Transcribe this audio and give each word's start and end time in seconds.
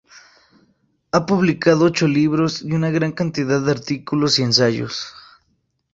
Ha 1.11 1.27
publicado 1.27 1.85
ocho 1.85 2.07
libros 2.07 2.63
y 2.63 2.71
una 2.73 2.89
gran 2.89 3.11
cantidad 3.11 3.61
de 3.63 3.69
artículos 3.69 4.39
y 4.39 4.41
ensayos. 4.41 5.13